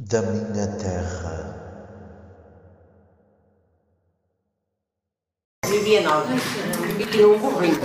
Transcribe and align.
da 0.00 0.22
minha 0.22 0.66
terra. 0.78 1.56
Vivia 5.66 6.00
na 6.00 6.14
aldeia 6.14 6.40
e 6.98 7.06
tinha 7.06 7.28
um 7.28 7.38
burrinho. 7.38 7.78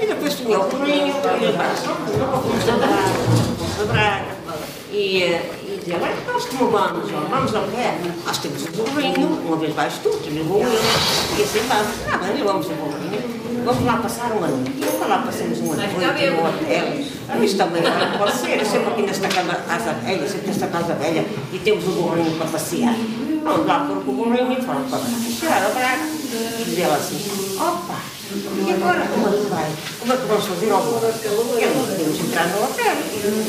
E 0.00 0.06
depois 0.06 0.34
tinha 0.34 0.60
o 0.60 0.68
burrinho, 0.68 1.06
e 1.06 1.46
a 1.46 3.41
Braga, 3.72 3.72
fomos 3.72 3.90
a 3.90 3.92
Braga. 3.92 4.62
E, 4.92 5.22
eh, 5.22 5.50
e 5.66 5.78
dizia, 5.78 5.98
"Bem, 5.98 6.10
nós 6.26 6.44
como 6.44 6.70
vamos, 6.70 7.10
vamos 7.10 7.54
ao 7.54 7.62
pé, 7.64 7.96
nós 8.26 8.38
temos 8.38 8.62
o 8.64 8.70
burrinho, 8.72 9.28
uma 9.46 9.56
vez 9.56 9.74
vais 9.74 9.94
tu, 10.02 10.10
te 10.22 10.30
levou 10.30 10.62
eu, 10.62 10.68
e 10.68 11.42
assim 11.42 11.60
vamos, 11.66 11.88
ah, 12.12 12.18
bem, 12.18 12.44
vamos 12.44 12.66
ao 12.66 12.76
burrinho. 12.76 13.42
Vamos 13.64 13.84
lá 13.84 13.96
passar 13.98 14.32
um 14.32 14.42
ano. 14.42 14.64
E 14.66 14.84
para 14.84 15.06
lá 15.06 15.18
passamos 15.18 15.60
um 15.60 15.72
ano, 15.72 15.82
no 15.82 16.48
hotel. 16.48 17.44
Isto 17.44 17.58
também 17.58 17.82
não 17.82 18.18
pode 18.18 18.32
ser, 18.36 18.66
sempre 18.66 18.88
aqui 18.90 19.02
nesta 19.02 19.28
casa, 19.28 19.54
casa 19.54 19.92
velha, 19.92 20.28
sempre 20.28 20.48
nesta 20.48 20.66
casa 20.66 20.94
velha, 20.94 21.24
e 21.52 21.58
temos 21.60 21.86
o 21.86 21.90
burrinho 21.92 22.36
para 22.38 22.48
passear. 22.48 22.94
Vamos 23.44 23.66
lá 23.66 23.86
pôr 23.86 24.04
com 24.04 24.10
o 24.10 24.14
burrinho 24.14 24.52
e 24.52 24.62
foram 24.62 24.82
para 24.82 24.98
Braga. 24.98 25.30
Chegaram 25.38 25.66
a 25.68 25.70
Braga, 25.70 26.02
e 26.02 26.64
dizia 26.64 26.88
assim, 26.88 27.56
opa, 27.56 27.94
e 28.32 28.72
agora 28.72 29.06
como 29.06 29.28
é 29.28 29.30
que 29.30 29.46
vai? 29.46 29.70
Como 30.00 30.12
é 30.12 30.16
que 30.16 30.26
vamos 30.26 30.46
fazer 30.46 30.70
ao 30.70 30.82
burro? 30.82 31.00
Porque 31.00 31.66
não 31.66 31.84
podemos 31.84 32.20
entrar 32.20 32.46
no 32.48 32.64
hotel. 32.64 32.96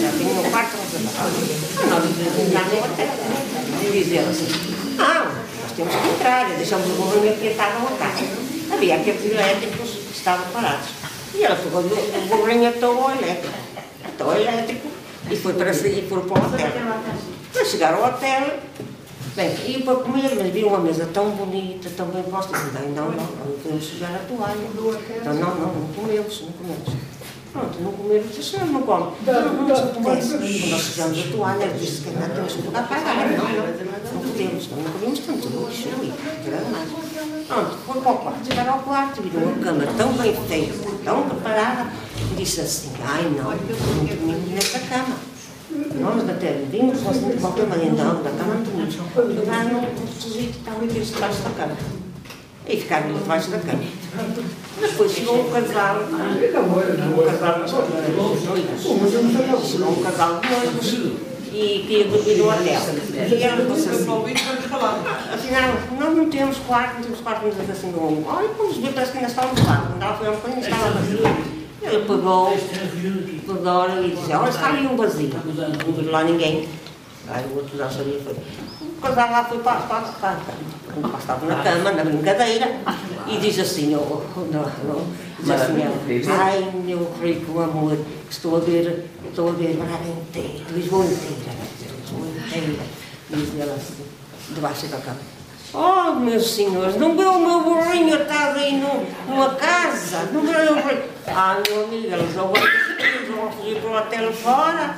Já 0.00 0.12
tinha 0.12 0.40
um 0.40 0.50
quarto 0.50 0.76
reservado. 0.76 1.32
Ah, 1.78 1.86
nós 1.86 2.04
não 2.04 2.12
podemos 2.12 2.38
entrar 2.38 2.64
no 2.68 2.78
hotel. 2.78 3.08
E 3.82 3.90
dizia 3.92 4.20
ela 4.20 4.30
assim, 4.30 4.46
não, 4.96 5.24
nós 5.24 5.72
temos 5.76 5.94
que 5.94 6.08
entrar, 6.08 6.48
deixamos 6.50 6.86
o 6.86 6.92
burrinho 6.92 7.32
aqui 7.34 7.46
estava 7.48 7.88
a 7.88 7.96
casa. 7.98 8.24
Havia 8.72 8.96
aqueles 8.96 9.32
elétricos 9.32 9.90
que 9.90 10.16
estavam 10.16 10.46
parados. 10.52 10.88
E 11.34 11.44
ela 11.44 11.56
pegou 11.56 11.80
o 11.80 12.36
burrinho 12.36 12.68
até 12.68 12.86
o 12.86 13.10
elétrico. 13.10 13.54
Até 14.04 14.24
o 14.24 14.32
elétrico. 14.32 14.88
E 15.30 15.36
foi 15.36 15.54
para, 15.54 15.70
e 15.72 16.06
foi 16.08 16.20
para 16.22 16.40
o 16.40 16.46
hotel. 16.46 16.72
Para 17.52 17.64
chegar 17.64 17.94
ao 17.94 18.04
hotel, 18.04 18.58
Bem, 19.38 19.54
e 19.68 19.82
para 19.84 19.94
comer, 19.94 20.34
mas 20.36 20.52
viram 20.52 20.70
uma 20.70 20.80
mesa 20.80 21.08
tão 21.14 21.30
bonita, 21.30 21.88
tão 21.96 22.06
bem 22.06 22.24
posta. 22.24 22.58
Não, 22.58 22.88
não, 22.88 23.10
não, 23.12 23.22
não 23.22 23.58
podemos 23.62 23.84
sujar 23.84 24.12
a 24.12 24.18
toalha. 24.18 24.56
Então, 24.66 25.32
não, 25.32 25.54
não, 25.54 25.74
não 25.74 25.88
comemos, 25.94 26.42
não 26.42 26.50
comemos. 26.54 26.88
Pronto, 27.52 27.80
não 27.80 27.92
comer, 27.92 28.24
disse, 28.24 28.50
senhor 28.50 28.66
não 28.66 28.82
come. 28.82 29.12
Não, 29.24 29.54
não 29.54 29.68
nos 29.68 29.78
apetece. 29.78 30.30
Quando 30.30 30.70
nós 30.70 30.82
sujamos 30.82 31.18
a 31.20 31.22
toalha, 31.30 31.68
disse 31.68 32.00
que 32.00 32.10
não 32.10 32.28
temos 32.28 32.52
que 32.52 32.62
pagar 32.62 32.88
para 32.88 33.00
pagar. 33.00 33.30
Não, 33.30 33.44
não, 33.44 33.66
não 34.12 34.20
podemos, 34.22 34.68
não 34.70 34.92
podemos 34.92 35.18
tanto 35.20 35.46
lixo 35.46 35.88
ali, 35.88 36.12
era 36.44 36.60
mais. 36.70 36.88
Pronto, 37.46 37.78
foi 37.86 38.00
para 38.00 38.10
o 38.10 38.18
quarto. 38.18 38.44
Chegaram 38.44 38.72
ao 38.72 38.80
quarto, 38.80 39.22
viram 39.22 39.42
uma 39.44 39.62
cama 39.62 39.84
tão 39.96 40.12
bem 40.14 40.36
feita, 40.48 40.74
tão 41.04 41.28
preparada, 41.28 41.86
e 42.32 42.34
disse 42.34 42.60
assim, 42.60 42.90
ai 43.04 43.22
não, 43.22 43.52
não 43.52 44.04
dormimos 44.04 44.50
nesta 44.50 44.80
cama. 44.80 44.97
Não 46.08 46.22
não, 49.64 49.82
não 49.82 49.88
que 50.16 50.58
estava 50.58 50.84
aqui 50.84 51.00
debaixo 51.00 51.42
da 51.42 51.50
cama. 51.50 51.76
E 52.66 52.76
ficaram 52.76 53.14
debaixo 53.14 53.50
da 53.50 53.58
cama. 53.58 53.82
Depois 54.80 55.12
chegou 55.12 55.40
um 55.40 55.50
casal, 55.50 55.96
um 56.02 57.24
casal 57.24 57.64
de 57.64 57.72
noivos. 57.72 59.68
Chegou 59.68 59.90
um 59.90 60.02
casal 60.02 60.40
de 60.40 60.48
noivos 60.48 60.94
e 61.52 61.84
queria 61.86 62.04
dormir 62.08 62.36
no 62.36 62.48
hotel. 62.48 62.80
E 63.14 63.42
ela 63.42 63.74
disse 63.74 63.88
assim, 63.88 64.04
afinal, 65.32 65.74
nós 65.98 66.16
não 66.16 66.28
temos 66.28 66.58
quarto, 66.58 66.94
não 66.96 67.02
temos 67.02 67.20
quarto, 67.20 67.46
mas 67.56 67.70
assim, 67.70 67.90
não. 67.90 68.24
Olha, 68.26 68.48
quando 68.48 68.70
os 68.70 68.78
parece 68.92 69.12
que 69.12 69.18
ainda 69.18 69.30
estávamos 69.30 69.66
lá. 69.66 69.86
Quando 69.88 70.02
ela 70.02 70.16
foi 70.16 70.28
um 70.28 70.32
bocadinho, 70.32 70.60
estava 70.60 70.90
vazio. 70.90 71.57
Ele 71.80 72.00
pegou, 72.00 72.50
pegou 72.50 74.04
e 74.04 74.10
disse, 74.10 74.32
olha, 74.32 74.48
está 74.48 74.68
ali 74.68 74.86
um 74.86 74.96
vazio. 74.96 75.30
Não 75.34 75.92
viu 75.92 76.10
lá 76.10 76.24
ninguém. 76.24 76.68
Aí 77.28 77.44
o 77.52 77.56
outro 77.56 77.76
já 77.76 77.90
sabia 77.90 78.18
foi. 78.24 78.34
O 78.80 79.00
casal 79.00 79.30
lá 79.30 79.44
foi 79.44 79.58
para, 79.58 79.80
para, 79.82 80.00
para, 80.00 80.36
para, 80.36 81.18
estava 81.18 81.46
na 81.46 81.62
cama, 81.62 81.92
na 81.92 82.04
brincadeira, 82.04 82.80
e 83.28 83.38
diz 83.38 83.58
assim, 83.60 83.94
oh, 83.94 84.22
oh, 84.36 84.40
não, 84.50 84.62
não, 84.62 85.06
diz 85.38 85.50
assim, 85.50 85.82
ai 86.28 86.72
meu 86.84 87.08
rico 87.22 87.60
amor, 87.60 87.96
estou 88.28 88.56
a 88.56 88.60
ver, 88.60 89.08
estou 89.28 89.50
a 89.50 89.52
ver 89.52 89.76
Braga 89.76 90.08
inteira, 90.08 90.64
Lisboa 90.72 91.04
inteira, 91.04 91.36
Lisboa 92.00 92.26
inteira, 92.26 92.82
diz 93.30 93.60
ela 93.60 93.74
assim, 93.74 94.04
debaixo 94.50 94.86
da 94.86 94.98
cama. 94.98 95.20
Oh, 95.74 96.18
meus 96.18 96.50
senhores, 96.54 96.96
não 96.96 97.14
vê 97.16 97.24
o 97.24 97.38
meu 97.38 97.60
burrinho 97.60 98.14
atado 98.14 98.58
aí 98.58 98.82
numa 99.28 99.54
casa? 99.54 99.97
Não 100.32 100.40
vê 100.40 100.50
o 100.50 100.64
meu 100.64 100.82
burrinho? 100.82 101.02
Ah, 101.26 101.60
meu 101.66 101.84
amigo, 101.84 102.06
eles 102.06 102.34
vão, 102.34 102.52
eles 102.54 103.28
vão 103.28 103.52
fugir 103.52 103.80
para 103.80 103.90
o 103.90 103.96
hotel 103.96 104.32
fora. 104.32 104.94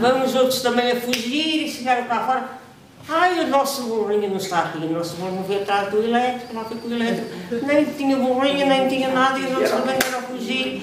Vamos 0.00 0.34
outros 0.34 0.62
também 0.62 0.92
a 0.92 1.00
fugir 1.00 1.66
e 1.66 1.70
chegaram 1.70 2.04
cá 2.04 2.20
fora. 2.20 2.62
Ai, 3.08 3.40
o 3.40 3.48
nosso 3.48 3.82
burrinho 3.82 4.30
não 4.30 4.36
está 4.36 4.60
aqui, 4.60 4.78
o 4.78 4.92
nosso 4.92 5.16
burrinho 5.16 5.44
veio 5.44 5.62
atrás 5.62 5.90
do 5.90 6.02
elétrico, 6.02 6.54
lá 6.54 6.64
ficou 6.64 6.90
o 6.90 6.94
elétrico. 6.94 7.66
Nem 7.66 7.84
tinha 7.84 8.16
burrinho, 8.16 8.66
nem 8.66 8.88
tinha 8.88 9.10
nada, 9.10 9.38
e 9.38 9.44
os 9.44 9.50
outros 9.50 9.70
também 9.70 9.96
eram 10.06 10.18
a 10.18 10.22
fugir. 10.22 10.82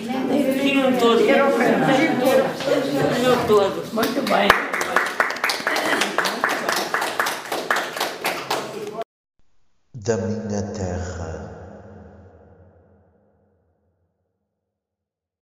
Fugiram 0.57 0.93
todos. 0.97 1.21
Fugiram 1.21 3.45
todos. 3.47 3.93
Muito 3.93 4.21
bem. 4.29 4.49
da 10.09 10.17
minha 10.17 10.63
terra. 10.73 11.69